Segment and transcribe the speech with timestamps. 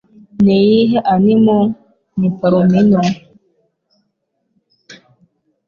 [0.43, 1.65] Ni iyihe Animal
[2.19, 3.01] ni Palomino